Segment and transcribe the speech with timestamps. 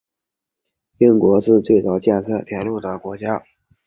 [0.97, 3.43] 英国是最早建造铁路的国家。